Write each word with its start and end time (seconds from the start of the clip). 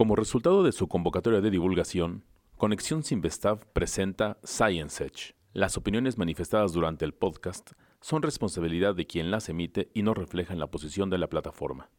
Como 0.00 0.16
resultado 0.16 0.62
de 0.62 0.72
su 0.72 0.88
convocatoria 0.88 1.42
de 1.42 1.50
divulgación, 1.50 2.24
Conexión 2.56 3.02
Sinvestav 3.02 3.66
presenta 3.74 4.38
Science 4.42 5.04
Edge. 5.04 5.34
Las 5.52 5.76
opiniones 5.76 6.16
manifestadas 6.16 6.72
durante 6.72 7.04
el 7.04 7.12
podcast 7.12 7.72
son 8.00 8.22
responsabilidad 8.22 8.94
de 8.94 9.06
quien 9.06 9.30
las 9.30 9.50
emite 9.50 9.90
y 9.92 10.02
no 10.02 10.14
reflejan 10.14 10.58
la 10.58 10.68
posición 10.68 11.10
de 11.10 11.18
la 11.18 11.26
plataforma. 11.26 11.90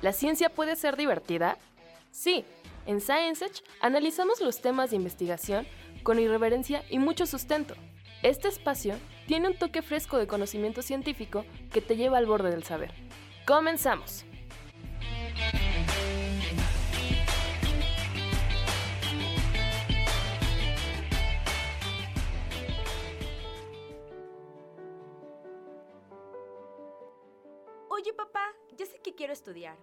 ¿La 0.00 0.14
ciencia 0.14 0.48
puede 0.48 0.74
ser 0.74 0.96
divertida? 0.96 1.58
Sí, 2.12 2.46
en 2.86 3.02
Science 3.02 3.44
Edge 3.44 3.62
analizamos 3.82 4.40
los 4.40 4.62
temas 4.62 4.88
de 4.88 4.96
investigación 4.96 5.66
con 6.02 6.18
irreverencia 6.18 6.82
y 6.88 6.98
mucho 6.98 7.26
sustento. 7.26 7.74
Este 8.24 8.48
espacio 8.48 8.94
tiene 9.26 9.48
un 9.48 9.54
toque 9.58 9.82
fresco 9.82 10.16
de 10.16 10.26
conocimiento 10.26 10.80
científico 10.80 11.44
que 11.70 11.82
te 11.82 11.94
lleva 11.94 12.16
al 12.16 12.24
borde 12.24 12.48
del 12.48 12.64
saber. 12.64 12.94
Comenzamos. 13.46 14.24
Oye 27.90 28.14
papá, 28.14 28.54
ya 28.78 28.86
sé 28.86 29.02
que 29.02 29.14
quiero 29.14 29.34
estudiar. 29.34 29.76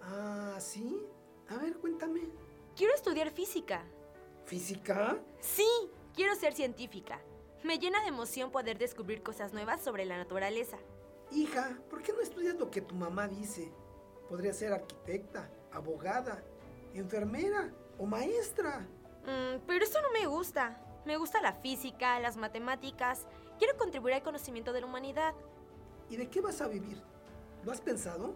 Ah, 0.00 0.56
¿sí? 0.58 1.06
A 1.50 1.58
ver, 1.58 1.76
cuéntame. 1.76 2.22
Quiero 2.74 2.94
estudiar 2.94 3.30
física. 3.30 3.84
¿Física? 4.46 5.18
Sí, 5.40 5.68
quiero 6.14 6.34
ser 6.36 6.54
científica. 6.54 7.20
Me 7.62 7.78
llena 7.78 8.00
de 8.00 8.08
emoción 8.08 8.50
poder 8.50 8.78
descubrir 8.78 9.22
cosas 9.22 9.52
nuevas 9.52 9.82
sobre 9.82 10.06
la 10.06 10.16
naturaleza. 10.16 10.78
Hija, 11.30 11.78
¿por 11.90 12.02
qué 12.02 12.12
no 12.12 12.20
estudias 12.20 12.56
lo 12.56 12.70
que 12.70 12.80
tu 12.80 12.94
mamá 12.94 13.28
dice? 13.28 13.70
Podría 14.28 14.54
ser 14.54 14.72
arquitecta, 14.72 15.50
abogada, 15.70 16.42
enfermera 16.94 17.70
o 17.98 18.06
maestra. 18.06 18.88
Mm, 19.24 19.60
pero 19.66 19.84
eso 19.84 20.00
no 20.00 20.10
me 20.10 20.26
gusta. 20.26 20.80
Me 21.04 21.18
gusta 21.18 21.42
la 21.42 21.52
física, 21.52 22.18
las 22.18 22.36
matemáticas. 22.36 23.26
Quiero 23.58 23.76
contribuir 23.76 24.14
al 24.14 24.22
conocimiento 24.22 24.72
de 24.72 24.80
la 24.80 24.86
humanidad. 24.86 25.34
¿Y 26.08 26.16
de 26.16 26.28
qué 26.28 26.40
vas 26.40 26.62
a 26.62 26.68
vivir? 26.68 27.02
¿Lo 27.62 27.72
has 27.72 27.80
pensado? 27.80 28.34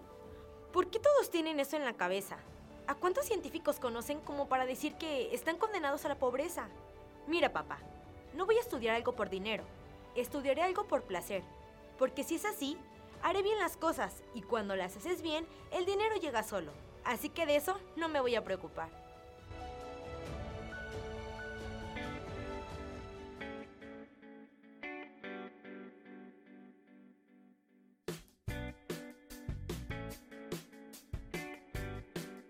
¿Por 0.72 0.90
qué 0.90 0.98
todos 0.98 1.30
tienen 1.30 1.60
eso 1.60 1.76
en 1.76 1.84
la 1.84 1.94
cabeza? 1.94 2.36
¿A 2.86 2.94
cuántos 2.94 3.24
científicos 3.24 3.80
conocen 3.80 4.20
como 4.20 4.48
para 4.48 4.66
decir 4.66 4.96
que 4.96 5.34
están 5.34 5.56
condenados 5.56 6.04
a 6.04 6.08
la 6.08 6.18
pobreza? 6.18 6.68
Mira, 7.26 7.52
papá, 7.52 7.78
no 8.34 8.46
voy 8.46 8.56
a 8.56 8.60
estudiar 8.60 8.96
algo 8.96 9.14
por 9.14 9.30
dinero, 9.30 9.64
estudiaré 10.14 10.62
algo 10.62 10.84
por 10.84 11.02
placer, 11.02 11.42
porque 11.98 12.24
si 12.24 12.36
es 12.36 12.44
así, 12.44 12.76
haré 13.22 13.42
bien 13.42 13.58
las 13.58 13.76
cosas 13.76 14.22
y 14.34 14.42
cuando 14.42 14.76
las 14.76 14.96
haces 14.96 15.22
bien, 15.22 15.46
el 15.72 15.86
dinero 15.86 16.16
llega 16.16 16.42
solo. 16.42 16.72
Así 17.04 17.28
que 17.28 17.46
de 17.46 17.56
eso 17.56 17.78
no 17.96 18.08
me 18.08 18.20
voy 18.20 18.34
a 18.34 18.44
preocupar. 18.44 19.03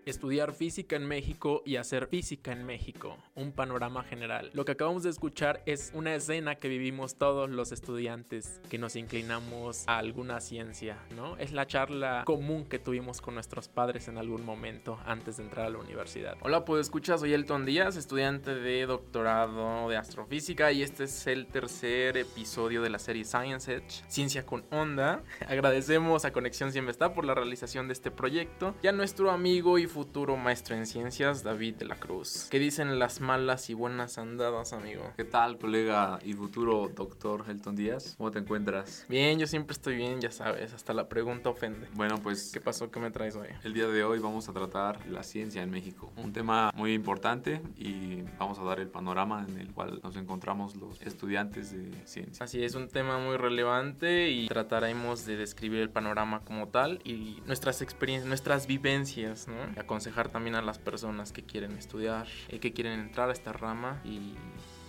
Estudiar 0.05 0.53
física 0.53 0.95
en 0.95 1.07
México 1.07 1.63
y 1.65 1.77
hacer 1.77 2.07
física 2.07 2.51
en 2.51 2.63
México, 2.65 3.17
un 3.33 3.51
panorama 3.51 4.03
general. 4.03 4.51
Lo 4.53 4.63
que 4.63 4.73
acabamos 4.73 5.03
de 5.03 5.09
escuchar 5.09 5.63
es 5.65 5.91
una 5.95 6.13
escena 6.13 6.55
que 6.55 6.67
vivimos 6.67 7.15
todos 7.15 7.49
los 7.49 7.71
estudiantes 7.71 8.61
que 8.69 8.77
nos 8.77 8.95
inclinamos 8.95 9.83
a 9.87 9.97
alguna 9.97 10.41
ciencia, 10.41 10.97
¿no? 11.15 11.37
Es 11.37 11.51
la 11.53 11.65
charla 11.65 12.23
común 12.25 12.65
que 12.65 12.77
tuvimos 12.77 13.19
con 13.19 13.33
nuestros 13.33 13.67
padres 13.67 14.07
en 14.07 14.17
algún 14.17 14.45
momento 14.45 14.99
antes 15.05 15.37
de 15.37 15.43
entrar 15.43 15.65
a 15.65 15.69
la 15.69 15.79
universidad. 15.79 16.37
Hola, 16.41 16.65
pues 16.65 16.81
escuchas, 16.81 17.21
soy 17.21 17.33
Elton 17.33 17.65
Díaz, 17.65 17.95
estudiante 17.95 18.53
de 18.53 18.85
doctorado 18.85 19.89
de 19.89 19.97
astrofísica 19.97 20.71
y 20.71 20.83
este 20.83 21.05
es 21.05 21.25
el 21.27 21.47
tercer 21.47 22.17
episodio 22.17 22.81
de 22.83 22.89
la 22.89 22.99
serie 22.99 23.25
Science 23.25 23.73
Edge, 23.73 24.03
Ciencia 24.07 24.45
con 24.45 24.65
Onda. 24.71 25.23
Agradecemos 25.47 26.25
a 26.25 26.31
Conexión 26.31 26.71
Siempre 26.71 26.91
está 26.91 27.13
por 27.13 27.25
la 27.25 27.33
realización 27.33 27.87
de 27.87 27.93
este 27.93 28.11
proyecto 28.11 28.75
y 28.83 28.87
a 28.87 28.91
nuestro 28.91 29.31
amigo 29.31 29.77
y 29.77 29.87
futuro 29.95 30.35
maestro 30.35 30.75
en 30.75 30.85
ciencias, 30.85 31.41
David 31.41 31.75
de 31.75 31.85
la 31.85 31.95
Cruz. 31.95 32.49
¿Qué 32.51 32.59
dicen 32.59 32.99
las 32.99 33.21
malas 33.21 33.69
y 33.69 33.73
buenas 33.73 34.17
andadas, 34.17 34.73
amigo? 34.73 35.13
¿Qué 35.15 35.23
tal, 35.23 35.57
colega 35.57 36.19
y 36.21 36.33
futuro 36.33 36.91
doctor 36.93 37.45
Helton 37.47 37.77
Díaz? 37.77 38.15
¿Cómo 38.17 38.29
te 38.29 38.39
encuentras? 38.39 39.05
Bien, 39.07 39.39
yo 39.39 39.47
siempre 39.47 39.71
estoy 39.71 39.95
bien, 39.95 40.19
ya 40.19 40.31
sabes, 40.31 40.73
hasta 40.73 40.91
la 40.93 41.07
pregunta 41.07 41.49
ofende. 41.49 41.87
Bueno, 41.93 42.17
pues... 42.21 42.51
¿Qué 42.51 42.59
pasó? 42.59 42.91
¿Qué 42.91 42.99
me 42.99 43.09
traes 43.09 43.37
hoy? 43.37 43.47
El 43.63 43.73
día 43.73 43.87
de 43.87 44.03
hoy 44.03 44.19
vamos 44.19 44.49
a 44.49 44.51
tratar 44.51 45.05
la 45.07 45.23
ciencia 45.23 45.63
en 45.63 45.71
México. 45.71 46.11
Un 46.17 46.33
tema 46.33 46.73
muy 46.75 46.93
importante 46.93 47.61
y 47.77 48.23
vamos 48.37 48.59
a 48.59 48.63
dar 48.63 48.81
el 48.81 48.89
panorama 48.89 49.45
en 49.47 49.57
el 49.61 49.71
cual 49.71 50.01
nos 50.03 50.17
encontramos 50.17 50.75
los 50.75 51.01
estudiantes 51.03 51.71
de 51.71 51.89
ciencia. 52.05 52.43
Así 52.43 52.61
es, 52.61 52.75
un 52.75 52.89
tema 52.89 53.17
muy 53.17 53.37
relevante 53.37 54.29
y 54.29 54.47
trataremos 54.49 55.25
de 55.25 55.37
describir 55.37 55.79
el 55.79 55.89
panorama 55.89 56.41
como 56.41 56.67
tal 56.67 56.99
y 57.05 57.41
nuestras 57.45 57.81
experiencias, 57.81 58.27
nuestras 58.27 58.67
vivencias, 58.67 59.47
¿no? 59.47 59.84
Aconsejar 59.85 60.29
también 60.29 60.55
a 60.55 60.61
las 60.61 60.77
personas 60.77 61.31
que 61.31 61.43
quieren 61.43 61.77
estudiar, 61.77 62.27
y 62.49 62.59
que 62.59 62.73
quieren 62.73 62.99
entrar 62.99 63.29
a 63.29 63.33
esta 63.33 63.53
rama 63.53 64.01
y 64.03 64.35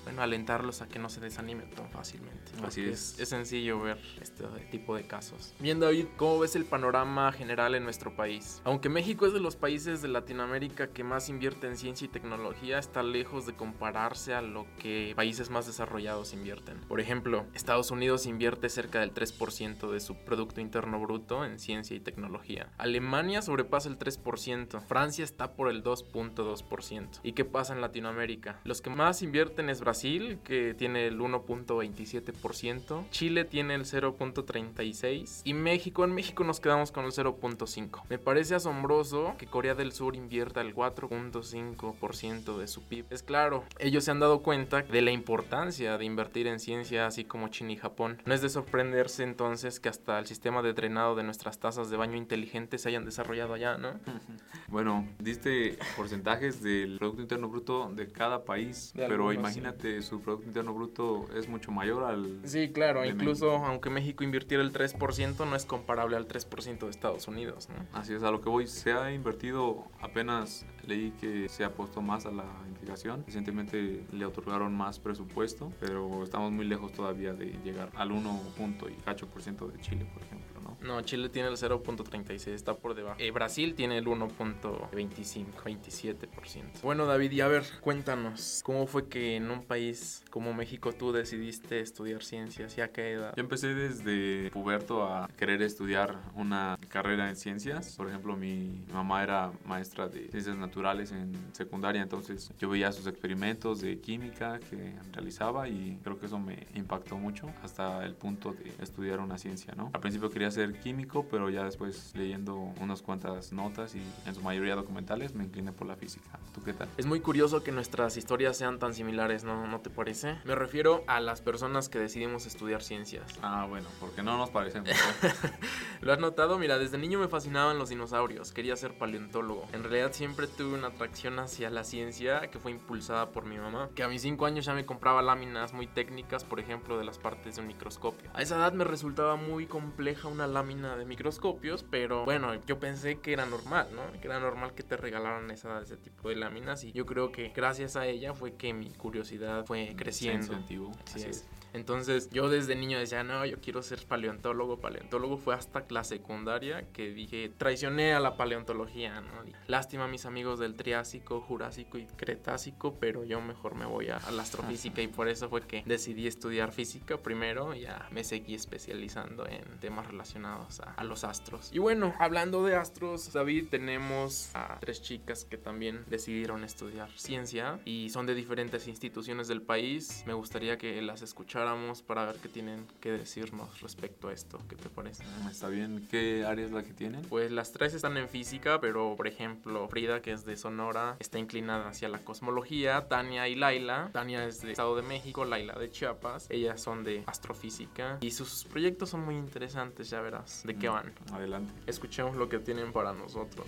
bueno, 0.06 0.22
alentarlos 0.22 0.82
a 0.82 0.86
que 0.88 1.00
no 1.00 1.08
se 1.08 1.20
desanimen 1.20 1.68
tan 1.68 1.90
fácilmente. 1.90 2.52
Así 2.62 2.84
es. 2.84 3.18
Es 3.18 3.28
sencillo 3.28 3.80
ver 3.80 3.98
este 4.20 4.44
tipo 4.70 4.94
de 4.94 5.04
casos. 5.04 5.52
Bien, 5.58 5.80
David, 5.80 6.06
¿cómo 6.16 6.38
ves 6.38 6.54
el 6.54 6.64
panorama 6.64 7.32
general 7.32 7.74
en 7.74 7.82
nuestro 7.82 8.14
país? 8.14 8.62
Aunque 8.62 8.88
México 8.88 9.26
es 9.26 9.32
de 9.32 9.40
los 9.40 9.56
países 9.56 10.02
de 10.02 10.08
Latinoamérica 10.08 10.90
que 10.92 11.02
más 11.02 11.28
invierte 11.28 11.66
en 11.66 11.76
ciencia 11.76 12.04
y 12.04 12.08
tecnología, 12.08 12.78
está 12.78 13.02
lejos 13.02 13.46
de 13.46 13.56
compararse 13.56 14.32
a 14.32 14.42
lo 14.42 14.64
que 14.78 15.12
países 15.16 15.50
más 15.50 15.66
desarrollados 15.66 16.32
invierten. 16.32 16.82
Por 16.82 17.00
ejemplo, 17.00 17.44
Estados 17.52 17.90
Unidos 17.90 18.26
invierte 18.26 18.68
cerca 18.68 19.00
del 19.00 19.12
3% 19.12 19.90
de 19.90 19.98
su 19.98 20.14
Producto 20.18 20.60
Interno 20.60 21.00
Bruto 21.00 21.44
en 21.44 21.58
ciencia 21.58 21.96
y 21.96 22.00
tecnología. 22.00 22.70
Alemania 22.78 23.42
sobrepasa 23.42 23.88
el 23.88 23.98
3%. 23.98 24.80
Francia 24.82 25.24
está 25.24 25.54
por 25.56 25.68
el 25.68 25.82
2.2%. 25.82 27.08
¿Y 27.24 27.32
qué 27.32 27.44
pasa 27.44 27.72
en 27.72 27.80
Latinoamérica? 27.80 28.60
Los 28.62 28.80
que 28.80 28.90
más 28.90 29.22
invierten 29.22 29.68
es 29.68 29.80
Brasil 29.80 29.95
Brasil, 29.96 30.38
que 30.44 30.74
tiene 30.74 31.06
el 31.06 31.18
1.27%, 31.18 33.08
Chile 33.08 33.46
tiene 33.46 33.74
el 33.74 33.86
0.36% 33.86 35.40
y 35.42 35.54
México, 35.54 36.04
en 36.04 36.12
México 36.12 36.44
nos 36.44 36.60
quedamos 36.60 36.92
con 36.92 37.06
el 37.06 37.12
0.5%. 37.12 38.02
Me 38.10 38.18
parece 38.18 38.54
asombroso 38.54 39.34
que 39.38 39.46
Corea 39.46 39.74
del 39.74 39.92
Sur 39.92 40.14
invierta 40.14 40.60
el 40.60 40.74
4.5% 40.74 42.58
de 42.58 42.66
su 42.66 42.82
PIB. 42.82 43.06
Es 43.08 43.22
claro, 43.22 43.64
ellos 43.78 44.04
se 44.04 44.10
han 44.10 44.20
dado 44.20 44.42
cuenta 44.42 44.82
de 44.82 45.00
la 45.00 45.12
importancia 45.12 45.96
de 45.96 46.04
invertir 46.04 46.46
en 46.46 46.60
ciencia, 46.60 47.06
así 47.06 47.24
como 47.24 47.48
China 47.48 47.72
y 47.72 47.76
Japón. 47.76 48.20
No 48.26 48.34
es 48.34 48.42
de 48.42 48.50
sorprenderse 48.50 49.22
entonces 49.22 49.80
que 49.80 49.88
hasta 49.88 50.18
el 50.18 50.26
sistema 50.26 50.60
de 50.60 50.74
drenado 50.74 51.14
de 51.14 51.22
nuestras 51.22 51.58
tazas 51.58 51.88
de 51.88 51.96
baño 51.96 52.18
inteligente 52.18 52.76
se 52.76 52.90
hayan 52.90 53.06
desarrollado 53.06 53.54
allá, 53.54 53.78
¿no? 53.78 53.98
Bueno, 54.68 55.06
diste 55.20 55.78
porcentajes 55.96 56.60
del 56.60 56.98
Producto 56.98 57.22
Interno 57.22 57.48
Bruto 57.48 57.88
de 57.94 58.10
cada 58.10 58.44
país, 58.44 58.92
pero 58.96 59.32
imagínate 59.32 59.85
su 60.02 60.20
Producto 60.20 60.46
Interno 60.46 60.74
Bruto 60.74 61.26
es 61.36 61.48
mucho 61.48 61.70
mayor 61.70 62.04
al... 62.04 62.40
Sí, 62.44 62.70
claro, 62.72 63.04
incluso 63.04 63.50
aunque 63.50 63.90
México 63.90 64.24
invirtiera 64.24 64.62
el 64.62 64.72
3%, 64.72 65.46
no 65.48 65.56
es 65.56 65.64
comparable 65.64 66.16
al 66.16 66.28
3% 66.28 66.78
de 66.78 66.90
Estados 66.90 67.28
Unidos, 67.28 67.68
¿no? 67.68 67.98
Así 67.98 68.14
es, 68.14 68.22
a 68.22 68.30
lo 68.30 68.40
que 68.40 68.48
voy, 68.48 68.66
se 68.66 68.92
ha 68.92 69.12
invertido, 69.12 69.84
apenas 70.00 70.66
leí 70.86 71.12
que 71.20 71.48
se 71.48 71.64
ha 71.64 71.70
puesto 71.70 72.00
más 72.02 72.26
a 72.26 72.30
la 72.30 72.44
investigación, 72.66 73.24
recientemente 73.26 74.04
le 74.12 74.26
otorgaron 74.26 74.74
más 74.74 74.98
presupuesto, 74.98 75.72
pero 75.80 76.22
estamos 76.22 76.52
muy 76.52 76.66
lejos 76.66 76.92
todavía 76.92 77.32
de 77.32 77.58
llegar 77.64 77.90
al 77.94 78.10
1.8% 78.10 79.72
de 79.72 79.80
Chile, 79.80 80.06
por 80.12 80.22
ejemplo. 80.22 80.46
¿no? 80.80 81.00
Chile 81.02 81.28
tiene 81.28 81.48
el 81.48 81.56
0.36, 81.56 82.48
está 82.48 82.74
por 82.74 82.94
debajo. 82.94 83.16
Eh, 83.18 83.30
Brasil 83.30 83.74
tiene 83.74 83.98
el 83.98 84.06
1.25, 84.06 85.46
27%. 85.64 86.80
Bueno, 86.82 87.06
David, 87.06 87.32
y 87.32 87.40
a 87.40 87.48
ver, 87.48 87.64
cuéntanos, 87.80 88.62
¿cómo 88.64 88.86
fue 88.86 89.08
que 89.08 89.36
en 89.36 89.50
un 89.50 89.64
país 89.64 90.24
como 90.30 90.54
México 90.54 90.92
tú 90.92 91.12
decidiste 91.12 91.80
estudiar 91.80 92.22
ciencias 92.22 92.76
y 92.78 92.80
a 92.80 92.92
qué 92.92 93.12
edad? 93.12 93.34
Yo 93.36 93.40
empecé 93.40 93.74
desde 93.74 94.50
puberto 94.50 95.04
a 95.04 95.28
querer 95.36 95.62
estudiar 95.62 96.18
una 96.34 96.78
carrera 96.88 97.28
en 97.28 97.36
ciencias. 97.36 97.96
Por 97.96 98.08
ejemplo, 98.08 98.36
mi 98.36 98.84
mamá 98.92 99.22
era 99.22 99.52
maestra 99.64 100.08
de 100.08 100.28
ciencias 100.28 100.56
naturales 100.56 100.75
naturales 100.76 101.10
en 101.10 101.32
secundaria, 101.52 102.02
entonces 102.02 102.52
yo 102.58 102.68
veía 102.68 102.92
sus 102.92 103.06
experimentos 103.06 103.80
de 103.80 103.98
química 103.98 104.60
que 104.60 104.94
realizaba 105.10 105.70
y 105.70 105.98
creo 106.04 106.18
que 106.18 106.26
eso 106.26 106.38
me 106.38 106.66
impactó 106.74 107.16
mucho 107.16 107.48
hasta 107.62 108.04
el 108.04 108.14
punto 108.14 108.52
de 108.52 108.74
estudiar 108.82 109.20
una 109.20 109.38
ciencia, 109.38 109.72
¿no? 109.74 109.90
Al 109.94 110.00
principio 110.02 110.28
quería 110.28 110.50
ser 110.50 110.78
químico, 110.78 111.26
pero 111.30 111.48
ya 111.48 111.64
después 111.64 112.12
leyendo 112.14 112.56
unas 112.78 113.00
cuantas 113.00 113.54
notas 113.54 113.94
y 113.94 114.02
en 114.26 114.34
su 114.34 114.42
mayoría 114.42 114.74
documentales 114.74 115.34
me 115.34 115.44
incliné 115.44 115.72
por 115.72 115.86
la 115.86 115.96
física. 115.96 116.38
¿Tú 116.54 116.62
qué 116.62 116.74
tal? 116.74 116.88
Es 116.98 117.06
muy 117.06 117.20
curioso 117.20 117.62
que 117.62 117.72
nuestras 117.72 118.18
historias 118.18 118.58
sean 118.58 118.78
tan 118.78 118.92
similares, 118.92 119.44
¿no? 119.44 119.66
¿No 119.66 119.80
te 119.80 119.88
parece? 119.88 120.36
Me 120.44 120.54
refiero 120.54 121.04
a 121.06 121.20
las 121.20 121.40
personas 121.40 121.88
que 121.88 121.98
decidimos 121.98 122.44
estudiar 122.44 122.82
ciencias. 122.82 123.24
Ah, 123.40 123.64
bueno, 123.66 123.88
porque 123.98 124.22
no 124.22 124.36
nos 124.36 124.50
parecen 124.50 124.82
mucho. 124.82 124.94
¿Lo 126.02 126.12
has 126.12 126.18
notado? 126.18 126.58
Mira, 126.58 126.76
desde 126.76 126.98
niño 126.98 127.18
me 127.18 127.28
fascinaban 127.28 127.78
los 127.78 127.88
dinosaurios, 127.88 128.52
quería 128.52 128.76
ser 128.76 128.92
paleontólogo. 128.98 129.66
En 129.72 129.82
realidad 129.82 130.12
siempre 130.12 130.46
tuve 130.46 130.65
una 130.74 130.88
atracción 130.88 131.38
hacia 131.38 131.70
la 131.70 131.84
ciencia 131.84 132.48
que 132.50 132.58
fue 132.58 132.70
impulsada 132.72 133.30
por 133.30 133.46
mi 133.46 133.58
mamá, 133.58 133.90
que 133.94 134.02
a 134.02 134.08
mis 134.08 134.22
5 134.22 134.46
años 134.46 134.64
ya 134.64 134.74
me 134.74 134.86
compraba 134.86 135.22
láminas 135.22 135.72
muy 135.72 135.86
técnicas, 135.86 136.44
por 136.44 136.60
ejemplo, 136.60 136.98
de 136.98 137.04
las 137.04 137.18
partes 137.18 137.56
de 137.56 137.62
un 137.62 137.68
microscopio. 137.68 138.30
A 138.34 138.42
esa 138.42 138.56
edad 138.56 138.72
me 138.72 138.84
resultaba 138.84 139.36
muy 139.36 139.66
compleja 139.66 140.28
una 140.28 140.46
lámina 140.46 140.96
de 140.96 141.04
microscopios, 141.04 141.82
pero 141.82 142.24
bueno, 142.24 142.54
yo 142.66 142.78
pensé 142.78 143.20
que 143.20 143.32
era 143.32 143.46
normal, 143.46 143.88
¿no? 143.94 144.18
Que 144.20 144.28
era 144.28 144.40
normal 144.40 144.74
que 144.74 144.82
te 144.82 144.96
regalaran 144.96 145.50
esa, 145.50 145.80
ese 145.80 145.96
tipo 145.96 146.28
de 146.28 146.36
láminas 146.36 146.84
y 146.84 146.92
yo 146.92 147.06
creo 147.06 147.32
que 147.32 147.48
gracias 147.54 147.96
a 147.96 148.06
ella 148.06 148.34
fue 148.34 148.54
que 148.54 148.72
mi 148.72 148.90
curiosidad 148.90 149.64
fue 149.66 149.94
creciendo. 149.96 150.54
Así, 150.54 150.80
Así 151.14 151.28
es. 151.28 151.46
Entonces 151.76 152.30
yo 152.30 152.48
desde 152.48 152.74
niño 152.74 152.98
decía, 152.98 153.22
no, 153.22 153.44
yo 153.44 153.60
quiero 153.60 153.82
ser 153.82 154.02
paleontólogo. 154.06 154.80
Paleontólogo 154.80 155.36
fue 155.36 155.54
hasta 155.54 155.84
la 155.90 156.04
secundaria 156.04 156.90
que 156.92 157.10
dije, 157.10 157.50
traicioné 157.56 158.14
a 158.14 158.20
la 158.20 158.38
paleontología, 158.38 159.20
¿no? 159.20 159.44
Lástima 159.66 160.04
a 160.04 160.08
mis 160.08 160.24
amigos 160.24 160.58
del 160.58 160.74
Triásico, 160.74 161.42
Jurásico 161.42 161.98
y 161.98 162.06
Cretácico, 162.06 162.96
pero 162.98 163.24
yo 163.24 163.42
mejor 163.42 163.74
me 163.74 163.84
voy 163.84 164.08
a, 164.08 164.18
la 164.30 164.42
astrofísica 164.42 165.02
y 165.02 165.08
por 165.08 165.28
eso 165.28 165.50
fue 165.50 165.60
que 165.66 165.82
decidí 165.84 166.26
estudiar 166.26 166.72
física 166.72 167.18
primero 167.18 167.74
y 167.74 167.82
ya 167.82 168.08
me 168.10 168.24
seguí 168.24 168.54
especializando 168.54 169.46
en 169.46 169.78
temas 169.78 170.06
relacionados 170.06 170.80
a, 170.80 170.94
a 170.94 171.04
los 171.04 171.24
astros. 171.24 171.70
Y 171.74 171.78
bueno, 171.78 172.14
hablando 172.18 172.64
de 172.64 172.74
astros, 172.76 173.34
David, 173.34 173.66
tenemos 173.70 174.50
a 174.54 174.78
tres 174.80 175.02
chicas 175.02 175.44
que 175.44 175.58
también 175.58 176.04
decidieron 176.08 176.64
estudiar 176.64 177.10
ciencia 177.10 177.78
y 177.84 178.08
son 178.08 178.24
de 178.24 178.34
diferentes 178.34 178.88
instituciones 178.88 179.46
del 179.46 179.60
país. 179.60 180.24
Me 180.26 180.32
gustaría 180.32 180.78
que 180.78 181.02
las 181.02 181.20
escucharan 181.20 181.65
para 182.06 182.24
ver 182.26 182.36
qué 182.36 182.48
tienen 182.48 182.86
que 183.00 183.10
decirnos 183.10 183.80
respecto 183.80 184.28
a 184.28 184.32
esto. 184.32 184.60
¿Qué 184.68 184.76
te 184.76 184.88
parece? 184.88 185.24
Ah, 185.42 185.48
está 185.50 185.68
bien. 185.68 186.06
¿Qué 186.10 186.44
área 186.46 186.64
es 186.64 186.70
la 186.72 186.82
que 186.84 186.92
tienen? 186.92 187.22
Pues 187.22 187.50
las 187.50 187.72
tres 187.72 187.92
están 187.94 188.16
en 188.16 188.28
física, 188.28 188.80
pero 188.80 189.14
por 189.16 189.26
ejemplo, 189.26 189.88
Frida, 189.88 190.22
que 190.22 190.32
es 190.32 190.44
de 190.44 190.56
Sonora, 190.56 191.16
está 191.18 191.38
inclinada 191.38 191.88
hacia 191.88 192.08
la 192.08 192.18
cosmología. 192.18 193.08
Tania 193.08 193.48
y 193.48 193.56
Laila. 193.56 194.10
Tania 194.12 194.46
es 194.46 194.60
de 194.62 194.70
Estado 194.70 194.94
de 194.96 195.02
México, 195.02 195.44
Laila 195.44 195.74
de 195.74 195.90
Chiapas. 195.90 196.46
Ellas 196.50 196.80
son 196.80 197.02
de 197.02 197.24
astrofísica 197.26 198.18
y 198.20 198.30
sus 198.30 198.64
proyectos 198.64 199.10
son 199.10 199.24
muy 199.24 199.34
interesantes, 199.36 200.08
ya 200.10 200.20
verás 200.20 200.62
de 200.64 200.76
qué 200.76 200.88
Mm, 200.88 200.92
van. 200.92 201.12
Adelante. 201.32 201.72
Escuchemos 201.86 202.36
lo 202.36 202.48
que 202.48 202.58
tienen 202.60 202.92
para 202.92 203.12
nosotros. 203.12 203.66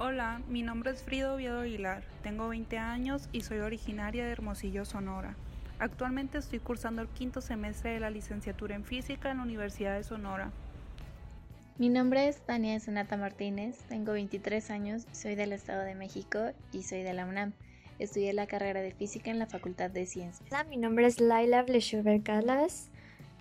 Hola, 0.00 0.40
mi 0.48 0.62
nombre 0.62 0.92
es 0.92 1.02
Frida 1.02 1.34
Oviedo 1.34 1.58
Aguilar, 1.58 2.04
tengo 2.22 2.46
20 2.46 2.78
años 2.78 3.28
y 3.32 3.40
soy 3.40 3.58
originaria 3.58 4.24
de 4.24 4.30
Hermosillo, 4.30 4.84
Sonora. 4.84 5.34
Actualmente 5.80 6.38
estoy 6.38 6.60
cursando 6.60 7.02
el 7.02 7.08
quinto 7.08 7.40
semestre 7.40 7.94
de 7.94 7.98
la 7.98 8.08
licenciatura 8.08 8.76
en 8.76 8.84
física 8.84 9.32
en 9.32 9.38
la 9.38 9.42
Universidad 9.42 9.96
de 9.96 10.04
Sonora. 10.04 10.52
Mi 11.78 11.88
nombre 11.88 12.28
es 12.28 12.40
Tania 12.42 12.78
Sonata 12.78 13.16
Martínez, 13.16 13.78
tengo 13.88 14.12
23 14.12 14.70
años, 14.70 15.04
soy 15.10 15.34
del 15.34 15.52
Estado 15.52 15.82
de 15.82 15.96
México 15.96 16.52
y 16.70 16.84
soy 16.84 17.02
de 17.02 17.14
la 17.14 17.26
UNAM. 17.26 17.52
Estudié 17.98 18.32
la 18.34 18.46
carrera 18.46 18.80
de 18.80 18.92
física 18.92 19.32
en 19.32 19.40
la 19.40 19.46
Facultad 19.46 19.90
de 19.90 20.06
Ciencias. 20.06 20.48
Hola, 20.52 20.62
mi 20.62 20.76
nombre 20.76 21.06
es 21.06 21.20
Laila 21.20 21.64
Bleschuber 21.64 22.22
Calas, 22.22 22.88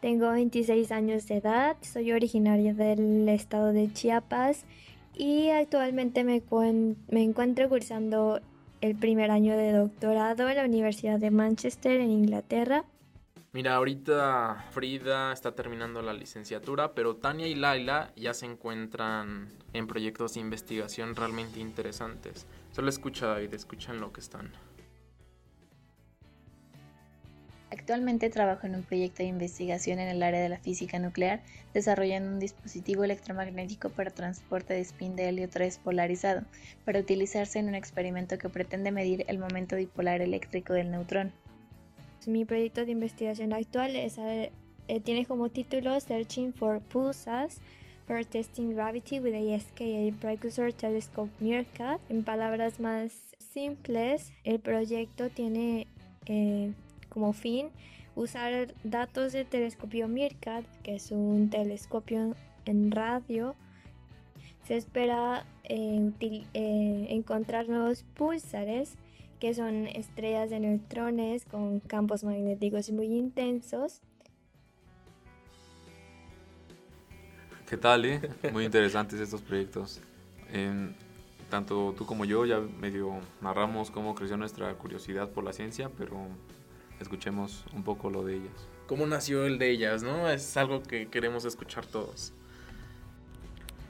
tengo 0.02 0.32
26 0.32 0.92
años 0.92 1.28
de 1.28 1.38
edad, 1.38 1.78
soy 1.82 2.14
originaria 2.14 2.74
del 2.74 3.30
estado 3.30 3.74
de 3.74 3.94
Chiapas 3.94 4.66
y 5.18 5.50
actualmente 5.50 6.24
me, 6.24 6.42
me 7.10 7.24
encuentro 7.24 7.70
cursando 7.70 8.40
el 8.82 8.96
primer 8.96 9.32
año 9.32 9.58
de 9.58 9.72
doctorado 9.72 10.48
en 10.50 10.58
la 10.58 10.66
Universidad 10.66 11.20
de 11.20 11.32
Manchester 11.32 12.00
en 12.00 12.12
Inglaterra. 12.12 12.86
Mira, 13.54 13.76
ahorita 13.76 14.66
Frida 14.72 15.34
está 15.34 15.56
terminando 15.56 16.02
la 16.02 16.14
licenciatura, 16.14 16.94
pero 16.94 17.16
Tania 17.16 17.48
y 17.48 17.56
Laila 17.56 18.12
ya 18.16 18.34
se 18.34 18.46
encuentran 18.46 19.48
en 19.74 19.88
proyectos 19.88 20.36
de 20.36 20.42
investigación 20.42 21.16
realmente 21.16 21.60
interesantes. 21.60 22.46
Solo 22.72 22.90
escucha, 22.90 23.28
David, 23.28 23.54
escuchan 23.54 24.00
lo 24.00 24.12
que 24.12 24.20
están. 24.20 24.52
Actualmente 27.70 28.30
trabajo 28.30 28.66
en 28.66 28.76
un 28.76 28.84
proyecto 28.84 29.24
de 29.24 29.30
investigación 29.30 30.00
en 30.00 30.08
el 30.08 30.24
área 30.24 30.42
de 30.42 30.48
la 30.48 30.58
física 30.58 31.00
nuclear, 31.00 31.42
desarrollando 31.74 32.32
un 32.32 32.40
dispositivo 32.40 33.04
electromagnético 33.04 33.90
para 33.90 34.10
transporte 34.10 34.74
de 34.74 34.82
spin 34.82 35.18
de 35.18 35.28
helio 35.28 35.50
3 35.50 35.80
polarizado, 35.80 36.44
para 36.86 37.00
utilizarse 37.00 37.60
en 37.60 37.68
un 37.68 37.76
experimento 37.76 38.38
que 38.38 38.48
pretende 38.48 38.92
medir 38.92 39.26
el 39.28 39.38
momento 39.38 39.76
dipolar 39.76 40.22
eléctrico 40.22 40.74
del 40.74 40.92
neutrón. 40.92 41.34
Mi 42.26 42.46
proyecto 42.46 42.86
de 42.86 42.92
investigación 42.92 43.52
actual 43.54 43.96
es, 43.96 44.18
eh, 44.18 44.52
tiene 45.04 45.26
como 45.26 45.50
título 45.50 46.00
Searching 46.00 46.54
for 46.54 46.80
Pulsars 46.80 47.60
for 48.08 48.24
Testing 48.24 48.74
Gravity 48.74 49.20
with 49.20 49.34
a 49.34 49.60
SKA 49.60 50.18
Precursor 50.22 50.72
Telescope 50.72 51.32
Meerkat. 51.42 52.00
En 52.10 52.24
palabras 52.24 52.80
más 52.80 53.12
simples, 53.54 54.32
el 54.46 54.60
proyecto 54.60 55.30
tiene 55.30 55.88
eh, 56.26 56.72
como 57.10 57.34
fin 57.34 57.70
usar 58.16 58.74
datos 58.84 59.34
del 59.34 59.46
telescopio 59.46 60.08
Meerkat, 60.08 60.66
que 60.84 60.96
es 60.96 61.12
un 61.12 61.50
telescopio 61.50 62.36
en 62.66 62.92
radio. 62.92 63.56
Se 64.64 64.76
espera 64.76 65.46
eh, 65.64 66.12
eh, 66.54 67.08
encontrar 67.10 67.70
nuevos 67.70 68.04
pulsares 68.16 68.96
que 69.40 69.54
son 69.54 69.88
estrellas 69.88 70.50
de 70.50 70.60
neutrones 70.60 71.46
con 71.46 71.80
campos 71.80 72.24
magnéticos 72.24 72.90
muy 72.92 73.06
intensos. 73.06 74.02
¿Qué 77.70 77.78
tal, 77.78 78.06
eh? 78.06 78.22
Muy 78.52 78.66
interesantes 78.66 79.20
estos 79.20 79.42
proyectos. 79.42 80.02
En- 80.52 80.96
tanto 81.50 81.94
tú 81.98 82.06
como 82.06 82.26
yo 82.26 82.46
ya 82.46 82.60
medio 82.60 83.20
narramos 83.42 83.90
cómo 83.92 84.16
creció 84.16 84.36
nuestra 84.38 84.74
curiosidad 84.76 85.30
por 85.30 85.44
la 85.44 85.54
ciencia, 85.54 85.90
pero 85.98 86.28
escuchemos 87.00 87.66
un 87.74 87.84
poco 87.84 88.10
lo 88.10 88.24
de 88.24 88.36
ellas. 88.36 88.68
¿Cómo 88.88 89.06
nació 89.06 89.46
el 89.46 89.58
de 89.58 89.72
ellas, 89.72 90.04
no? 90.04 90.30
Es 90.30 90.56
algo 90.58 90.82
que 90.82 91.08
queremos 91.08 91.46
escuchar 91.46 91.86
todos. 91.86 92.34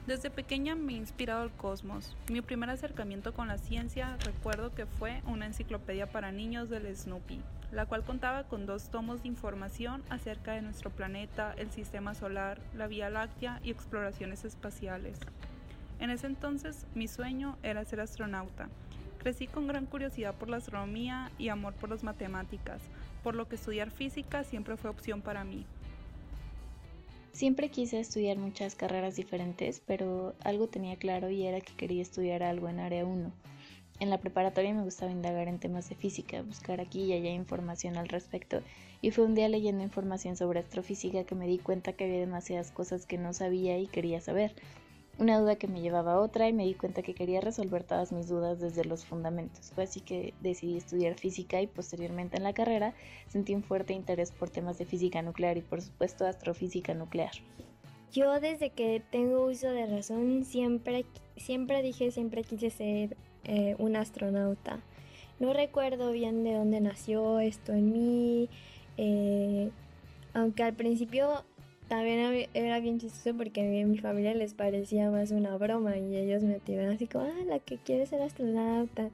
Desde 0.08 0.30
pequeña 0.30 0.74
me 0.74 0.94
ha 0.94 0.98
inspirado 0.98 1.44
el 1.44 1.52
cosmos. 1.52 2.16
Mi 2.32 2.42
primer 2.42 2.70
acercamiento 2.70 3.34
con 3.34 3.50
la 3.50 3.58
ciencia 3.58 4.18
recuerdo 4.24 4.74
que 4.74 4.86
fue 4.86 5.22
una 5.26 5.46
enciclopedia 5.46 6.08
para 6.08 6.32
niños 6.32 6.70
del 6.70 6.96
Snoopy, 6.96 7.42
la 7.74 7.86
cual 7.86 8.06
contaba 8.06 8.46
con 8.46 8.66
dos 8.66 8.90
tomos 8.90 9.22
de 9.22 9.28
información 9.28 10.02
acerca 10.10 10.54
de 10.54 10.62
nuestro 10.62 10.92
planeta, 10.92 11.54
el 11.58 11.72
sistema 11.72 12.16
solar, 12.16 12.62
la 12.74 12.88
Vía 12.88 13.10
Láctea 13.10 13.60
y 13.64 13.70
exploraciones 13.70 14.46
espaciales. 14.46 15.20
En 16.00 16.10
ese 16.10 16.28
entonces 16.28 16.86
mi 16.96 17.10
sueño 17.10 17.58
era 17.62 17.84
ser 17.84 18.00
astronauta. 18.00 18.70
Crecí 19.18 19.48
con 19.48 19.68
gran 19.68 19.88
curiosidad 19.88 20.36
por 20.36 20.48
la 20.48 20.58
astronomía 20.58 21.32
y 21.38 21.50
amor 21.50 21.74
por 21.74 21.90
las 21.90 22.04
matemáticas, 22.04 22.82
por 23.24 23.36
lo 23.36 23.48
que 23.48 23.56
estudiar 23.56 23.92
física 23.92 24.44
siempre 24.44 24.78
fue 24.78 24.90
opción 24.90 25.22
para 25.22 25.44
mí. 25.44 25.66
Siempre 27.34 27.70
quise 27.70 28.00
estudiar 28.00 28.38
muchas 28.38 28.74
carreras 28.74 29.16
diferentes, 29.16 29.82
pero 29.86 30.34
algo 30.44 30.68
tenía 30.68 30.96
claro 30.96 31.30
y 31.30 31.44
era 31.44 31.62
que 31.62 31.74
quería 31.76 32.02
estudiar 32.02 32.42
algo 32.42 32.68
en 32.68 32.80
área 32.80 33.06
1. 33.06 33.32
En 34.00 34.10
la 34.10 34.20
preparatoria 34.20 34.74
me 34.74 34.84
gustaba 34.84 35.12
indagar 35.12 35.48
en 35.48 35.60
temas 35.60 35.90
de 35.90 35.96
física, 35.96 36.42
buscar 36.42 36.82
aquí 36.82 37.04
y 37.04 37.14
allá 37.14 37.32
información 37.32 37.98
al 37.98 38.10
respecto, 38.10 38.62
y 39.02 39.12
fue 39.12 39.26
un 39.26 39.36
día 39.36 39.50
leyendo 39.50 39.84
información 39.84 40.36
sobre 40.36 40.60
astrofísica 40.60 41.24
que 41.26 41.36
me 41.36 41.48
di 41.48 41.58
cuenta 41.58 41.94
que 41.94 42.06
había 42.06 42.20
demasiadas 42.20 42.72
cosas 42.72 43.06
que 43.06 43.18
no 43.18 43.34
sabía 43.34 43.78
y 43.78 43.88
quería 43.88 44.22
saber. 44.22 44.54
Una 45.20 45.40
duda 45.40 45.56
que 45.56 45.68
me 45.68 45.82
llevaba 45.82 46.14
a 46.14 46.20
otra 46.20 46.48
y 46.48 46.54
me 46.54 46.66
di 46.66 46.76
cuenta 46.76 47.02
que 47.02 47.16
quería 47.16 47.42
resolver 47.42 47.84
todas 47.84 48.12
mis 48.12 48.28
dudas 48.28 48.60
desde 48.60 48.86
los 48.86 49.04
fundamentos. 49.04 49.72
Fue 49.74 49.86
así 49.86 50.00
que 50.00 50.36
decidí 50.42 50.78
estudiar 50.78 51.16
física 51.16 51.60
y 51.60 51.66
posteriormente 51.66 52.38
en 52.38 52.44
la 52.44 52.54
carrera 52.54 52.94
sentí 53.28 53.56
un 53.56 53.64
fuerte 53.64 53.94
interés 53.94 54.32
por 54.32 54.52
temas 54.52 54.78
de 54.78 54.86
física 54.86 55.24
nuclear 55.24 55.58
y 55.58 55.62
por 55.62 55.82
supuesto 55.82 56.28
astrofísica 56.28 56.94
nuclear. 56.94 57.32
Yo 58.12 58.40
desde 58.40 58.70
que 58.70 59.02
tengo 59.12 59.48
uso 59.48 59.70
de 59.72 59.88
razón 59.88 60.46
siempre, 60.46 61.06
siempre 61.36 61.82
dije, 61.82 62.12
siempre 62.12 62.44
quise 62.44 62.70
ser 62.70 63.18
eh, 63.44 63.76
un 63.80 63.96
astronauta. 63.96 64.82
No 65.40 65.52
recuerdo 65.54 66.12
bien 66.12 66.44
de 66.44 66.54
dónde 66.54 66.80
nació 66.80 67.40
esto 67.40 67.74
en 67.74 67.92
mí, 67.92 68.50
eh, 68.98 69.72
aunque 70.34 70.64
al 70.64 70.74
principio 70.74 71.44
también 71.88 72.48
era 72.54 72.80
bien 72.80 73.00
chistoso 73.00 73.36
porque 73.36 73.62
a 73.62 73.86
mi 73.86 73.98
familia 73.98 74.34
les 74.34 74.54
parecía 74.54 75.10
más 75.10 75.32
una 75.32 75.56
broma 75.58 75.98
y 75.98 76.16
ellos 76.16 76.44
me 76.44 76.60
tiraban 76.60 76.94
así 76.94 77.08
como, 77.08 77.26
ah, 77.26 77.44
la 77.46 77.60
que 77.60 77.78
quiere 77.78 78.06
ser 78.06 78.22
astronauta. 78.22 79.10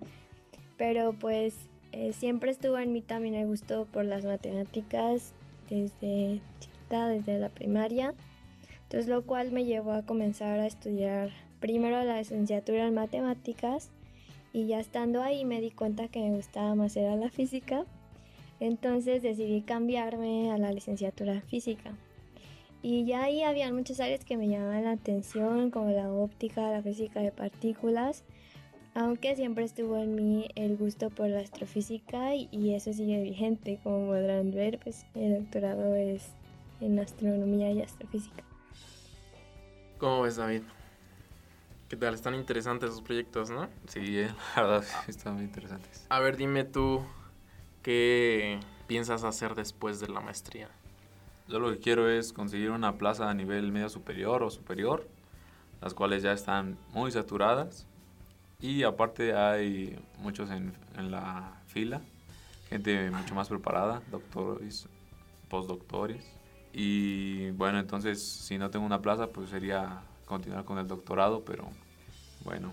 Pero 0.78 1.14
pues 1.14 1.56
eh, 1.92 2.14
siempre 2.14 2.52
estuvo 2.52 2.78
en 2.80 2.92
mí 2.92 3.02
también 3.02 3.36
el 3.36 3.48
gusto 3.48 3.88
por 3.92 4.06
las 4.06 4.26
matemáticas 4.26 5.34
desde 5.70 6.42
chiquita, 6.60 7.08
desde 7.08 7.38
la 7.38 7.50
primaria. 7.50 8.14
Entonces 8.84 9.08
lo 9.08 9.24
cual 9.24 9.52
me 9.52 9.66
llevó 9.66 9.92
a 9.92 10.06
comenzar 10.06 10.60
a 10.60 10.66
estudiar 10.66 11.30
primero 11.60 12.04
la 12.04 12.18
licenciatura 12.18 12.88
en 12.88 12.96
matemáticas 12.96 13.92
y 14.52 14.68
ya 14.68 14.80
estando 14.80 15.22
ahí 15.22 15.46
me 15.46 15.62
di 15.62 15.72
cuenta 15.72 16.08
que 16.08 16.20
me 16.20 16.36
gustaba 16.36 16.74
más 16.76 16.98
era 16.98 17.16
la 17.16 17.30
física. 17.30 17.86
Entonces 18.60 19.22
decidí 19.22 19.62
cambiarme 19.62 20.52
a 20.52 20.58
la 20.58 20.72
licenciatura 20.72 21.34
en 21.34 21.44
física. 21.44 21.94
Y 22.86 23.06
ya 23.06 23.24
ahí 23.24 23.44
había 23.44 23.72
muchas 23.72 24.02
áreas 24.02 24.26
que 24.26 24.36
me 24.36 24.50
llamaban 24.50 24.84
la 24.84 24.92
atención, 24.92 25.72
como 25.72 25.90
la 25.92 26.12
óptica, 26.12 26.70
la 26.70 26.84
física 26.84 27.22
de 27.22 27.32
partículas, 27.32 28.26
aunque 28.94 29.38
siempre 29.38 29.64
estuvo 29.64 29.98
en 29.98 30.16
mí 30.16 30.50
el 30.56 30.76
gusto 30.76 31.10
por 31.10 31.30
la 31.30 31.40
astrofísica 31.40 32.36
y, 32.36 32.76
eso 32.76 32.92
sigue 32.92 33.24
vigente, 33.24 33.80
como 33.84 34.08
podrán 34.08 34.52
ver, 34.52 34.80
pues 34.84 35.06
el 35.16 35.40
doctorado 35.40 35.96
es 35.96 36.24
en 36.82 37.00
astronomía 37.00 37.72
y 37.72 37.82
astrofísica. 37.82 38.44
¿Cómo 39.98 40.24
ves, 40.24 40.36
David? 40.36 40.64
¿Qué 41.88 41.96
tal? 41.96 42.14
Están 42.14 42.36
interesantes 42.36 42.90
esos 42.90 43.02
proyectos, 43.02 43.50
¿no? 43.50 43.70
Sí, 43.88 44.20
eh, 44.20 44.30
la 44.58 44.62
verdad, 44.62 44.86
están 45.08 45.36
muy 45.36 45.46
interesantes. 45.46 46.06
A 46.10 46.20
ver, 46.20 46.36
dime 46.36 46.66
tú, 46.66 47.02
¿qué 47.82 48.60
piensas 48.88 49.24
hacer 49.24 49.56
después 49.56 50.02
de 50.02 50.10
la 50.10 50.20
maestría? 50.20 50.70
Yo 51.48 51.60
lo 51.60 51.72
que 51.72 51.80
quiero 51.80 52.10
es 52.10 52.32
conseguir 52.32 52.72
una 52.72 52.98
plaza 52.98 53.30
a 53.30 53.34
nivel 53.34 53.72
medio 53.72 53.90
superior 53.90 54.44
o 54.44 54.50
superior, 54.50 55.08
las 55.82 55.94
cuales 55.94 56.24
ya 56.24 56.32
están 56.32 56.78
muy 56.94 57.12
saturadas. 57.12 57.86
Y 58.62 58.84
aparte 58.84 59.36
hay 59.36 60.00
muchos 60.20 60.50
en, 60.50 60.74
la 60.96 61.62
fila, 61.68 62.02
gente 62.70 63.12
mucho 63.12 63.36
más 63.36 63.50
preparada, 63.50 64.02
doctores, 64.10 64.88
postdoctores. 65.50 66.24
Y 66.72 67.52
bueno, 67.52 67.80
entonces 67.80 68.24
si 68.24 68.58
no 68.58 68.70
tengo 68.70 68.86
una 68.86 69.02
plaza, 69.02 69.28
pues 69.28 69.50
sería 69.50 70.02
continuar 70.26 70.64
con 70.64 70.78
el 70.78 70.88
doctorado, 70.88 71.44
pero 71.44 71.68
bueno. 72.46 72.72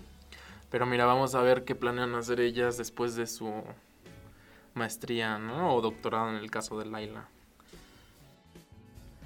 Pero 0.69 0.85
mira, 0.85 1.05
vamos 1.05 1.35
a 1.35 1.41
ver 1.41 1.65
qué 1.65 1.75
planean 1.75 2.15
hacer 2.15 2.39
ellas 2.39 2.77
después 2.77 3.15
de 3.15 3.27
su 3.27 3.51
maestría, 4.73 5.37
¿no? 5.37 5.75
O 5.75 5.81
doctorado 5.81 6.29
en 6.29 6.37
el 6.37 6.49
caso 6.49 6.79
de 6.79 6.85
Laila. 6.85 7.27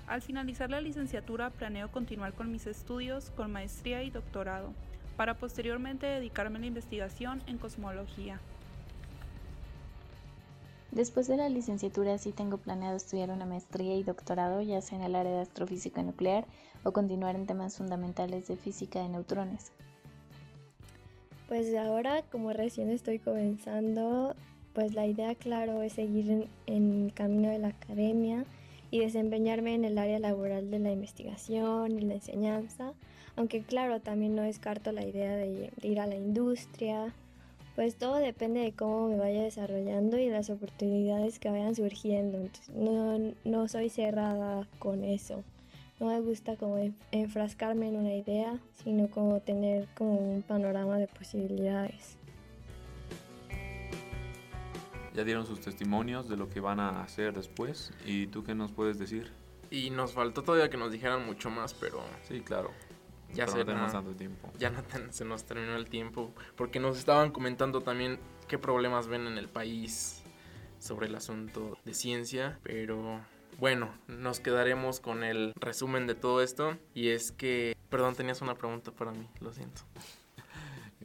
Al 0.08 0.22
finalizar 0.22 0.70
la 0.70 0.82
licenciatura 0.82 1.50
planeo 1.50 1.92
continuar 1.92 2.34
con 2.34 2.52
mis 2.52 2.68
estudios 2.68 3.32
con 3.32 3.52
maestría 3.52 4.04
y 4.04 4.12
doctorado, 4.12 4.74
para 5.18 5.36
posteriormente 5.36 6.06
dedicarme 6.06 6.58
a 6.58 6.62
la 6.62 6.68
investigación 6.68 7.42
en 7.48 7.58
cosmología. 7.58 8.40
Después 10.92 11.28
de 11.28 11.38
la 11.38 11.50
licenciatura 11.50 12.18
sí 12.18 12.32
tengo 12.32 12.58
planeado 12.58 12.96
estudiar 12.96 13.30
una 13.30 13.46
maestría 13.46 13.96
y 13.96 14.04
doctorado, 14.04 14.62
ya 14.62 14.82
sea 14.82 14.98
en 14.98 15.04
el 15.04 15.16
área 15.16 15.34
de 15.34 15.42
astrofísica 15.42 16.02
nuclear 16.04 16.46
o 16.84 16.94
continuar 16.94 17.36
en 17.36 17.48
temas 17.48 17.76
fundamentales 17.76 18.48
de 18.48 18.56
física 18.56 19.02
de 19.02 19.10
neutrones. 19.10 19.72
Pues 21.50 21.76
ahora, 21.76 22.22
como 22.32 22.54
recién 22.54 22.90
estoy 22.90 23.20
comenzando, 23.20 24.36
pues 24.74 24.94
la 24.94 25.06
idea, 25.06 25.36
claro, 25.36 25.82
es 25.82 25.94
seguir 25.94 26.48
en, 26.66 27.06
el 27.06 27.14
camino 27.14 27.50
de 27.50 27.60
la 27.60 27.70
academia 27.70 28.46
y 28.96 29.00
desempeñarme 29.00 29.76
en 29.76 29.84
el 29.84 29.98
área 29.98 30.20
laboral 30.20 30.72
de 30.72 30.80
la 30.80 30.90
investigación 30.90 31.92
y 31.92 32.00
la 32.00 32.14
enseñanza, 32.14 32.94
aunque 33.36 33.62
claro, 33.62 34.00
también 34.00 34.36
no 34.36 34.44
descarto 34.44 34.94
la 34.94 35.06
idea 35.06 35.36
de 35.36 35.70
ir 35.82 36.00
a 36.00 36.08
la 36.08 36.16
industria, 36.16 37.14
pues 37.76 37.98
todo 37.98 38.16
depende 38.16 38.62
de 38.62 38.72
cómo 38.72 39.10
me 39.10 39.18
vaya 39.18 39.44
desarrollando 39.44 40.18
y 40.18 40.30
las 40.30 40.50
oportunidades 40.50 41.40
que 41.40 41.50
vayan 41.50 41.76
surgiendo. 41.76 42.40
no, 42.74 43.34
no 43.44 43.68
soy 43.68 43.90
cerrada 43.90 44.66
con 44.80 45.04
eso. 45.04 45.44
No 46.00 46.08
me 46.08 46.22
gusta 46.22 46.56
como 46.56 46.78
enfrascarme 47.12 47.90
en 47.90 47.98
una 47.98 48.14
idea, 48.14 48.60
sino 48.82 49.10
como 49.10 49.42
tener 49.42 49.90
como 49.96 50.20
un 50.20 50.42
panorama 50.42 50.98
de 50.98 51.08
posibilidades. 51.08 52.18
Ya 55.16 55.24
dieron 55.24 55.46
sus 55.46 55.62
testimonios 55.62 56.28
de 56.28 56.38
lo 56.38 56.50
que 56.50 56.60
van 56.60 56.80
a 56.80 57.02
hacer 57.02 57.34
después. 57.34 57.92
¿Y 58.06 58.28
tú 58.28 58.44
qué 58.44 58.54
nos 58.54 58.72
puedes 58.72 59.00
decir? 59.00 59.32
Y 59.72 59.90
nos 59.90 60.14
faltó 60.14 60.44
todavía 60.44 60.70
que 60.70 60.78
nos 60.78 60.92
dijeran 60.92 61.26
mucho 61.26 61.50
más, 61.50 61.74
pero... 61.74 62.04
Sí, 62.28 62.42
claro 62.42 62.72
ya 63.36 63.48
se, 63.48 63.64
no 63.64 63.92
tanto 63.92 64.16
tiempo. 64.16 64.52
Ya 64.58 64.70
no 64.70 64.82
se 65.12 65.26
nos 65.26 65.44
terminó 65.44 65.76
el 65.76 65.90
tiempo, 65.90 66.34
porque 66.56 66.80
nos 66.80 66.98
estaban 66.98 67.32
comentando 67.32 67.82
también 67.82 68.20
qué 68.48 68.58
problemas 68.58 69.08
ven 69.08 69.28
en 69.28 69.38
el 69.38 69.50
país 69.50 70.24
sobre 70.80 71.08
el 71.08 71.16
asunto 71.16 71.78
de 71.84 71.94
ciencia, 71.94 72.60
pero 72.64 73.22
bueno, 73.60 73.94
nos 74.08 74.40
quedaremos 74.40 75.00
con 75.00 75.24
el 75.24 75.54
resumen 75.56 76.08
de 76.08 76.16
todo 76.16 76.42
esto 76.42 76.78
y 76.94 77.10
es 77.10 77.32
que, 77.32 77.76
perdón, 77.90 78.16
tenías 78.16 78.42
una 78.42 78.56
pregunta 78.56 78.92
para 78.92 79.12
mí, 79.12 79.28
lo 79.40 79.52
siento. 79.54 79.82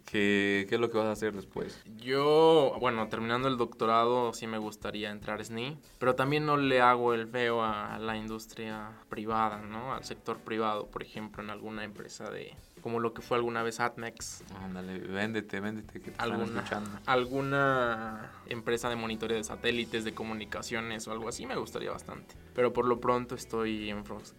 ¿Qué, 0.05 0.67
¿Qué, 0.69 0.75
es 0.75 0.81
lo 0.81 0.91
que 0.91 0.99
vas 0.99 1.07
a 1.07 1.13
hacer 1.13 1.35
después? 1.35 1.81
Yo, 1.97 2.77
bueno, 2.81 3.09
terminando 3.09 3.49
el 3.49 3.57
doctorado 3.57 4.33
sí 4.33 4.47
me 4.47 4.59
gustaría 4.59 5.11
entrar 5.11 5.41
a 5.41 5.45
SNI, 5.45 5.79
pero 5.99 6.15
también 6.15 6.47
no 6.47 6.57
le 6.57 6.81
hago 6.81 7.15
el 7.15 7.29
feo 7.29 7.63
a 7.63 7.99
la 7.99 8.17
industria 8.17 8.91
privada, 9.09 9.59
¿no? 9.59 9.95
Al 9.95 10.05
sector 10.05 10.39
privado, 10.39 10.87
por 10.87 11.03
ejemplo, 11.03 11.43
en 11.43 11.51
alguna 11.51 11.85
empresa 11.85 12.31
de, 12.31 12.55
como 12.81 13.01
lo 13.01 13.15
que 13.15 13.23
fue 13.23 13.37
alguna 13.37 13.63
vez 13.63 13.81
Atmex. 13.81 14.43
Ándale, 14.63 14.99
véndete, 14.99 15.61
véndete, 15.61 16.01
que 16.01 16.11
te 16.11 16.21
alguna, 16.21 16.45
están 16.45 16.83
escuchando. 16.83 17.01
Alguna 17.07 18.33
empresa 18.47 18.89
de 18.89 18.97
monitoreo 18.97 19.37
de 19.37 19.45
satélites, 19.45 20.05
de 20.05 20.15
comunicaciones 20.15 21.07
o 21.07 21.13
algo 21.13 21.29
así 21.29 21.47
me 21.47 21.57
gustaría 21.57 21.91
bastante. 21.91 22.35
Pero 22.55 22.73
por 22.73 22.87
lo 22.87 23.01
pronto 23.01 23.35
estoy 23.35 23.91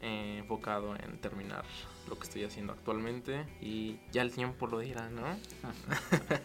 enfocado 0.01 0.95
en 0.95 1.19
terminar 1.19 1.63
lo 2.09 2.17
que 2.17 2.23
estoy 2.23 2.43
haciendo 2.43 2.73
actualmente 2.73 3.45
y 3.61 3.97
ya 4.11 4.21
el 4.21 4.31
tiempo 4.31 4.67
lo 4.67 4.79
dirá, 4.79 5.09
¿no? 5.09 5.21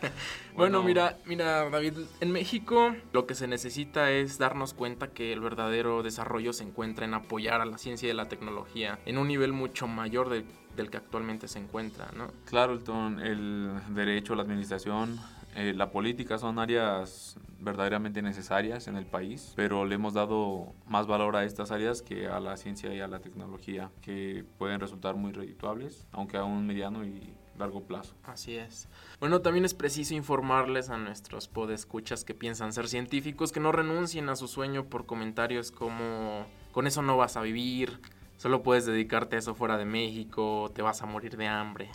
bueno, 0.54 0.82
mira, 0.82 1.18
mira, 1.26 1.68
David, 1.68 1.94
en 2.20 2.32
México 2.32 2.94
lo 3.12 3.26
que 3.26 3.34
se 3.34 3.46
necesita 3.46 4.10
es 4.10 4.38
darnos 4.38 4.74
cuenta 4.74 5.08
que 5.08 5.32
el 5.32 5.40
verdadero 5.40 6.02
desarrollo 6.02 6.52
se 6.52 6.64
encuentra 6.64 7.04
en 7.04 7.14
apoyar 7.14 7.60
a 7.60 7.66
la 7.66 7.78
ciencia 7.78 8.08
y 8.08 8.12
la 8.12 8.28
tecnología 8.28 8.98
en 9.06 9.18
un 9.18 9.28
nivel 9.28 9.52
mucho 9.52 9.86
mayor 9.86 10.28
del 10.28 10.90
que 10.90 10.96
actualmente 10.96 11.48
se 11.48 11.58
encuentra, 11.58 12.10
¿no? 12.16 12.28
Claro, 12.44 12.74
el, 12.74 13.22
el 13.22 13.94
derecho, 13.94 14.34
la 14.34 14.42
administración, 14.42 15.18
eh, 15.56 15.72
la 15.74 15.90
política 15.90 16.36
son 16.36 16.58
áreas 16.58 17.38
verdaderamente 17.58 18.20
necesarias 18.20 18.88
en 18.88 18.96
el 18.96 19.06
país, 19.06 19.54
pero 19.56 19.86
le 19.86 19.94
hemos 19.94 20.12
dado 20.12 20.74
más 20.86 21.06
valor 21.06 21.34
a 21.34 21.44
estas 21.44 21.70
áreas 21.70 22.02
que 22.02 22.28
a 22.28 22.40
la 22.40 22.58
ciencia 22.58 22.94
y 22.94 23.00
a 23.00 23.08
la 23.08 23.20
tecnología, 23.20 23.90
que 24.02 24.44
pueden 24.58 24.80
resultar 24.80 25.16
muy 25.16 25.32
redituables, 25.32 26.06
aunque 26.12 26.36
a 26.36 26.44
un 26.44 26.66
mediano 26.66 27.06
y 27.06 27.32
largo 27.58 27.82
plazo. 27.84 28.14
Así 28.24 28.56
es. 28.56 28.86
Bueno, 29.18 29.40
también 29.40 29.64
es 29.64 29.72
preciso 29.72 30.14
informarles 30.14 30.90
a 30.90 30.98
nuestros 30.98 31.48
podescuchas 31.48 32.22
que 32.22 32.34
piensan 32.34 32.74
ser 32.74 32.86
científicos 32.86 33.50
que 33.50 33.60
no 33.60 33.72
renuncien 33.72 34.28
a 34.28 34.36
su 34.36 34.48
sueño 34.48 34.84
por 34.84 35.06
comentarios 35.06 35.70
como 35.70 36.44
con 36.72 36.86
eso 36.86 37.00
no 37.00 37.16
vas 37.16 37.38
a 37.38 37.40
vivir, 37.40 37.98
solo 38.36 38.62
puedes 38.62 38.84
dedicarte 38.84 39.36
a 39.36 39.38
eso 39.38 39.54
fuera 39.54 39.78
de 39.78 39.86
México, 39.86 40.70
te 40.74 40.82
vas 40.82 41.00
a 41.00 41.06
morir 41.06 41.38
de 41.38 41.46
hambre. 41.46 41.88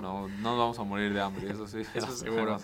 No, 0.00 0.28
no 0.28 0.58
vamos 0.58 0.78
a 0.78 0.84
morir 0.84 1.12
de 1.12 1.20
hambre, 1.20 1.50
eso 1.50 1.66
sí. 1.66 1.82
Eso 1.94 2.12
seguro. 2.16 2.58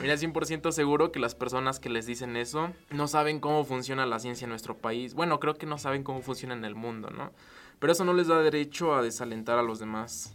Mira, 0.00 0.14
100% 0.14 0.70
seguro 0.70 1.10
que 1.10 1.18
las 1.18 1.34
personas 1.34 1.80
que 1.80 1.88
les 1.88 2.06
dicen 2.06 2.36
eso 2.36 2.72
no 2.90 3.08
saben 3.08 3.40
cómo 3.40 3.64
funciona 3.64 4.06
la 4.06 4.20
ciencia 4.20 4.44
en 4.44 4.50
nuestro 4.50 4.76
país. 4.76 5.14
Bueno, 5.14 5.40
creo 5.40 5.54
que 5.54 5.66
no 5.66 5.78
saben 5.78 6.04
cómo 6.04 6.22
funciona 6.22 6.54
en 6.54 6.64
el 6.64 6.74
mundo, 6.74 7.10
¿no? 7.10 7.32
Pero 7.80 7.92
eso 7.92 8.04
no 8.04 8.12
les 8.12 8.28
da 8.28 8.40
derecho 8.40 8.94
a 8.94 9.02
desalentar 9.02 9.58
a 9.58 9.62
los 9.62 9.78
demás. 9.78 10.32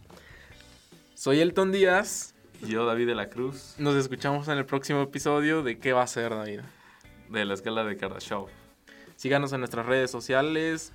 Soy 1.13 1.39
Elton 1.39 1.71
Díaz. 1.71 2.33
Y 2.61 2.67
yo, 2.67 2.85
David 2.85 3.07
de 3.07 3.15
la 3.15 3.29
Cruz. 3.29 3.75
Nos 3.77 3.95
escuchamos 3.95 4.47
en 4.47 4.57
el 4.57 4.65
próximo 4.65 5.01
episodio 5.01 5.63
de 5.63 5.77
¿Qué 5.79 5.93
va 5.93 6.03
a 6.03 6.07
ser, 6.07 6.31
David? 6.31 6.61
De 7.29 7.45
la 7.45 7.53
escala 7.53 7.83
de 7.83 7.95
Kardashev. 7.95 8.47
Síganos 9.15 9.53
en 9.53 9.59
nuestras 9.59 9.85
redes 9.85 10.11
sociales. 10.11 10.91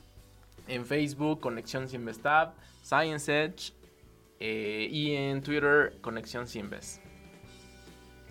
En 0.68 0.84
Facebook, 0.84 1.40
Conexión 1.40 1.88
Sinvestab, 1.88 2.52
Science 2.82 3.44
Edge 3.44 3.72
eh, 4.40 4.88
y 4.90 5.14
en 5.14 5.42
Twitter, 5.42 5.98
Conexión 6.00 6.46
Siembes. 6.46 7.00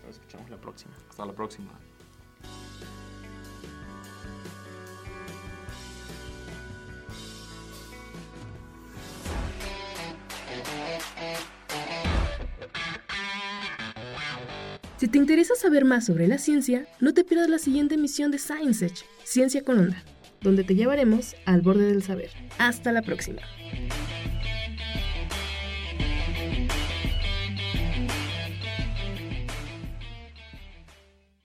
Nos 0.05 0.15
escuchamos 0.15 0.49
la 0.49 0.57
próxima. 0.57 0.95
Hasta 1.07 1.25
la 1.25 1.33
próxima. 1.33 1.71
Si 14.97 15.07
te 15.07 15.17
interesa 15.17 15.55
saber 15.55 15.85
más 15.85 16.07
sobre 16.07 16.27
la 16.27 16.39
ciencia, 16.39 16.85
no 16.99 17.13
te 17.13 17.23
pierdas 17.23 17.49
la 17.49 17.59
siguiente 17.59 17.95
emisión 17.95 18.31
de 18.31 18.37
Science 18.39 18.85
Edge, 18.85 19.05
Ciencia 19.23 19.63
con 19.63 19.79
Onda. 19.79 20.03
donde 20.41 20.63
te 20.63 20.73
llevaremos 20.73 21.35
al 21.45 21.61
borde 21.61 21.85
del 21.85 22.01
saber. 22.01 22.31
Hasta 22.57 22.91
la 22.91 23.01
próxima. 23.01 23.41